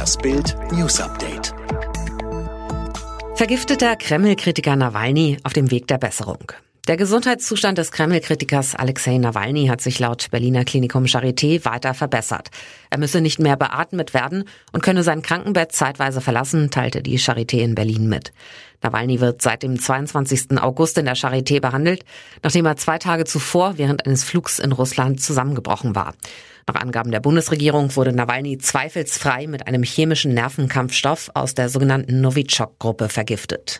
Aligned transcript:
Das 0.00 0.16
Bild 0.16 0.56
News 0.72 0.98
Update. 0.98 1.52
Vergifteter 3.34 3.96
Kreml-Kritiker 3.96 4.74
Nawalny 4.74 5.36
auf 5.44 5.52
dem 5.52 5.70
Weg 5.70 5.88
der 5.88 5.98
Besserung. 5.98 6.52
Der 6.90 6.96
Gesundheitszustand 6.96 7.78
des 7.78 7.92
Kreml-Kritikers 7.92 8.74
Alexei 8.74 9.16
Nawalny 9.16 9.68
hat 9.68 9.80
sich 9.80 10.00
laut 10.00 10.26
Berliner 10.32 10.64
Klinikum 10.64 11.04
Charité 11.04 11.64
weiter 11.64 11.94
verbessert. 11.94 12.50
Er 12.90 12.98
müsse 12.98 13.20
nicht 13.20 13.38
mehr 13.38 13.56
beatmet 13.56 14.12
werden 14.12 14.42
und 14.72 14.82
könne 14.82 15.04
sein 15.04 15.22
Krankenbett 15.22 15.70
zeitweise 15.70 16.20
verlassen, 16.20 16.72
teilte 16.72 17.00
die 17.00 17.20
Charité 17.20 17.58
in 17.58 17.76
Berlin 17.76 18.08
mit. 18.08 18.32
Nawalny 18.82 19.20
wird 19.20 19.40
seit 19.40 19.62
dem 19.62 19.78
22. 19.78 20.60
August 20.60 20.98
in 20.98 21.04
der 21.04 21.14
Charité 21.14 21.60
behandelt, 21.60 22.04
nachdem 22.42 22.66
er 22.66 22.74
zwei 22.74 22.98
Tage 22.98 23.24
zuvor 23.24 23.78
während 23.78 24.04
eines 24.04 24.24
Flugs 24.24 24.58
in 24.58 24.72
Russland 24.72 25.20
zusammengebrochen 25.20 25.94
war. 25.94 26.14
Nach 26.66 26.74
Angaben 26.74 27.12
der 27.12 27.20
Bundesregierung 27.20 27.94
wurde 27.94 28.12
Nawalny 28.12 28.58
zweifelsfrei 28.58 29.46
mit 29.46 29.68
einem 29.68 29.84
chemischen 29.84 30.34
Nervenkampfstoff 30.34 31.30
aus 31.34 31.54
der 31.54 31.68
sogenannten 31.68 32.20
Novichok-Gruppe 32.20 33.08
vergiftet. 33.08 33.78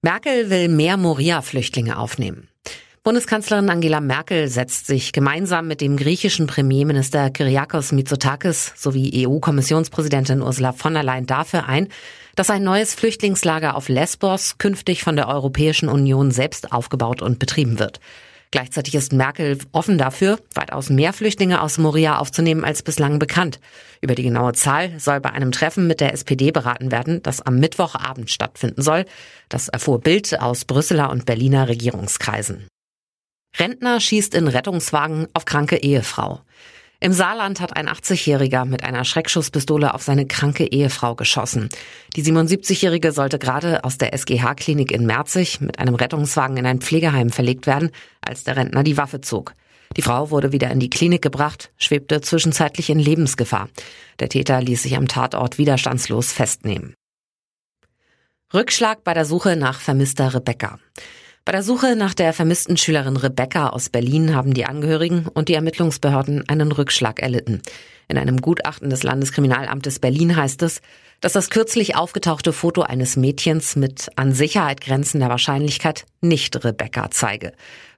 Merkel 0.00 0.48
will 0.48 0.68
mehr 0.68 0.96
Moria-Flüchtlinge 0.96 1.98
aufnehmen. 1.98 2.46
Bundeskanzlerin 3.02 3.68
Angela 3.68 4.00
Merkel 4.00 4.46
setzt 4.46 4.86
sich 4.86 5.12
gemeinsam 5.12 5.66
mit 5.66 5.80
dem 5.80 5.96
griechischen 5.96 6.46
Premierminister 6.46 7.30
Kyriakos 7.30 7.90
Mitsotakis 7.90 8.74
sowie 8.76 9.26
EU-Kommissionspräsidentin 9.26 10.40
Ursula 10.40 10.72
von 10.72 10.94
der 10.94 11.02
Leyen 11.02 11.26
dafür 11.26 11.66
ein, 11.68 11.88
dass 12.36 12.48
ein 12.48 12.62
neues 12.62 12.94
Flüchtlingslager 12.94 13.74
auf 13.74 13.88
Lesbos 13.88 14.58
künftig 14.58 15.02
von 15.02 15.16
der 15.16 15.26
Europäischen 15.26 15.88
Union 15.88 16.30
selbst 16.30 16.70
aufgebaut 16.70 17.20
und 17.20 17.40
betrieben 17.40 17.80
wird. 17.80 17.98
Gleichzeitig 18.50 18.94
ist 18.94 19.12
Merkel 19.12 19.58
offen 19.72 19.98
dafür, 19.98 20.38
weitaus 20.54 20.88
mehr 20.88 21.12
Flüchtlinge 21.12 21.60
aus 21.60 21.76
Moria 21.76 22.18
aufzunehmen 22.18 22.64
als 22.64 22.82
bislang 22.82 23.18
bekannt. 23.18 23.60
Über 24.00 24.14
die 24.14 24.22
genaue 24.22 24.52
Zahl 24.54 24.98
soll 24.98 25.20
bei 25.20 25.30
einem 25.30 25.52
Treffen 25.52 25.86
mit 25.86 26.00
der 26.00 26.14
SPD 26.14 26.50
beraten 26.50 26.90
werden, 26.90 27.22
das 27.22 27.42
am 27.42 27.58
Mittwochabend 27.60 28.30
stattfinden 28.30 28.80
soll. 28.80 29.04
Das 29.50 29.68
erfuhr 29.68 30.00
Bild 30.00 30.40
aus 30.40 30.64
Brüsseler 30.64 31.10
und 31.10 31.26
Berliner 31.26 31.68
Regierungskreisen. 31.68 32.66
Rentner 33.58 34.00
schießt 34.00 34.34
in 34.34 34.48
Rettungswagen 34.48 35.26
auf 35.34 35.44
kranke 35.44 35.76
Ehefrau. 35.76 36.40
Im 37.00 37.12
Saarland 37.12 37.60
hat 37.60 37.76
ein 37.76 37.88
80-Jähriger 37.88 38.64
mit 38.64 38.82
einer 38.82 39.04
Schreckschusspistole 39.04 39.94
auf 39.94 40.02
seine 40.02 40.26
kranke 40.26 40.64
Ehefrau 40.64 41.14
geschossen. 41.14 41.68
Die 42.16 42.24
77-Jährige 42.24 43.12
sollte 43.12 43.38
gerade 43.38 43.84
aus 43.84 43.98
der 43.98 44.12
SGH-Klinik 44.14 44.90
in 44.90 45.06
Merzig 45.06 45.60
mit 45.60 45.78
einem 45.78 45.94
Rettungswagen 45.94 46.56
in 46.56 46.66
ein 46.66 46.80
Pflegeheim 46.80 47.30
verlegt 47.30 47.68
werden, 47.68 47.92
als 48.20 48.42
der 48.42 48.56
Rentner 48.56 48.82
die 48.82 48.96
Waffe 48.96 49.20
zog. 49.20 49.54
Die 49.96 50.02
Frau 50.02 50.30
wurde 50.30 50.50
wieder 50.50 50.72
in 50.72 50.80
die 50.80 50.90
Klinik 50.90 51.22
gebracht, 51.22 51.70
schwebte 51.76 52.20
zwischenzeitlich 52.20 52.90
in 52.90 52.98
Lebensgefahr. 52.98 53.68
Der 54.18 54.28
Täter 54.28 54.60
ließ 54.60 54.82
sich 54.82 54.96
am 54.96 55.06
Tatort 55.06 55.56
widerstandslos 55.56 56.32
festnehmen. 56.32 56.94
Rückschlag 58.52 59.04
bei 59.04 59.14
der 59.14 59.24
Suche 59.24 59.54
nach 59.54 59.80
vermisster 59.80 60.34
Rebecca. 60.34 60.80
Bei 61.44 61.52
der 61.52 61.62
Suche 61.62 61.96
nach 61.96 62.14
der 62.14 62.32
vermissten 62.32 62.76
Schülerin 62.76 63.16
Rebecca 63.16 63.70
aus 63.70 63.88
Berlin 63.88 64.34
haben 64.34 64.52
die 64.52 64.66
Angehörigen 64.66 65.26
und 65.32 65.48
die 65.48 65.54
Ermittlungsbehörden 65.54 66.48
einen 66.48 66.72
Rückschlag 66.72 67.20
erlitten. 67.20 67.62
In 68.08 68.18
einem 68.18 68.40
Gutachten 68.40 68.90
des 68.90 69.02
Landeskriminalamtes 69.02 69.98
Berlin 69.98 70.36
heißt 70.36 70.62
es, 70.62 70.80
dass 71.20 71.32
das 71.32 71.50
kürzlich 71.50 71.96
aufgetauchte 71.96 72.52
Foto 72.52 72.82
eines 72.82 73.16
Mädchens 73.16 73.76
mit 73.76 74.08
an 74.16 74.32
Sicherheit 74.32 74.80
grenzender 74.80 75.28
Wahrscheinlichkeit 75.28 76.04
nicht 76.20 76.64
Rebecca 76.64 77.10
zeige. 77.10 77.52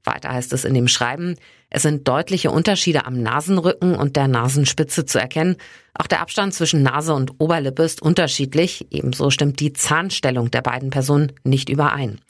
Weiter 0.05 0.31
heißt 0.33 0.53
es 0.53 0.65
in 0.65 0.75
dem 0.75 0.89
Schreiben, 0.89 1.37
es 1.69 1.83
sind 1.83 2.09
deutliche 2.09 2.51
Unterschiede 2.51 3.05
am 3.05 3.23
Nasenrücken 3.23 3.95
und 3.95 4.17
der 4.17 4.27
Nasenspitze 4.27 5.05
zu 5.05 5.21
erkennen. 5.21 5.57
Auch 5.95 6.07
der 6.07 6.21
Abstand 6.21 6.55
zwischen 6.55 6.83
Nase 6.83 7.15
und 7.15 7.33
Oberlippe 7.39 7.83
ist 7.83 8.01
unterschiedlich. 8.03 8.87
Ebenso 8.91 9.31
stimmt 9.31 9.61
die 9.61 9.73
Zahnstellung 9.73 10.51
der 10.51 10.63
beiden 10.63 10.91
Personen 10.91 11.33
nicht 11.45 11.69
überein. 11.69 12.21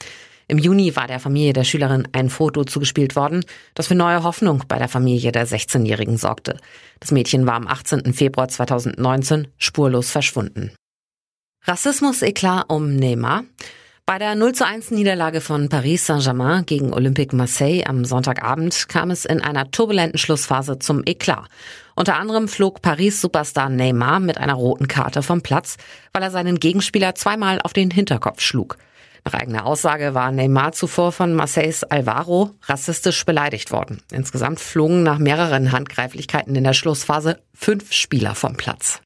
Im 0.51 0.57
Juni 0.57 0.97
war 0.97 1.07
der 1.07 1.21
Familie 1.21 1.53
der 1.53 1.63
Schülerin 1.63 2.09
ein 2.11 2.29
Foto 2.29 2.65
zugespielt 2.65 3.15
worden, 3.15 3.45
das 3.73 3.87
für 3.87 3.95
neue 3.95 4.23
Hoffnung 4.23 4.65
bei 4.67 4.77
der 4.77 4.89
Familie 4.89 5.31
der 5.31 5.47
16-Jährigen 5.47 6.17
sorgte. 6.17 6.57
Das 6.99 7.11
Mädchen 7.11 7.47
war 7.47 7.53
am 7.53 7.69
18. 7.69 8.13
Februar 8.13 8.49
2019 8.49 9.47
spurlos 9.57 10.11
verschwunden. 10.11 10.73
Rassismus-Eklat 11.63 12.65
um 12.67 12.93
Neymar. 12.97 13.45
Bei 14.05 14.19
der 14.19 14.35
0 14.35 14.51
zu 14.51 14.67
1 14.67 14.91
Niederlage 14.91 15.39
von 15.39 15.69
Paris 15.69 16.05
Saint-Germain 16.05 16.65
gegen 16.65 16.91
Olympique 16.91 17.33
Marseille 17.33 17.85
am 17.85 18.03
Sonntagabend 18.03 18.89
kam 18.89 19.09
es 19.09 19.23
in 19.23 19.39
einer 19.39 19.71
turbulenten 19.71 20.17
Schlussphase 20.17 20.79
zum 20.79 21.03
Eklat. 21.05 21.47
Unter 21.95 22.17
anderem 22.17 22.49
flog 22.49 22.81
Paris-Superstar 22.81 23.69
Neymar 23.69 24.19
mit 24.19 24.37
einer 24.37 24.55
roten 24.55 24.89
Karte 24.89 25.23
vom 25.23 25.43
Platz, 25.43 25.77
weil 26.11 26.23
er 26.23 26.31
seinen 26.31 26.59
Gegenspieler 26.59 27.15
zweimal 27.15 27.61
auf 27.61 27.71
den 27.71 27.89
Hinterkopf 27.89 28.41
schlug. 28.41 28.77
Nach 29.23 29.33
eigener 29.33 29.65
Aussage 29.65 30.13
war 30.13 30.31
Neymar 30.31 30.71
zuvor 30.71 31.11
von 31.11 31.33
Marseilles 31.33 31.83
Alvaro 31.83 32.51
rassistisch 32.63 33.25
beleidigt 33.25 33.71
worden. 33.71 34.01
Insgesamt 34.11 34.59
flogen 34.59 35.03
nach 35.03 35.19
mehreren 35.19 35.71
Handgreiflichkeiten 35.71 36.55
in 36.55 36.63
der 36.63 36.73
Schlussphase 36.73 37.39
fünf 37.53 37.93
Spieler 37.93 38.35
vom 38.35 38.57
Platz. 38.57 39.01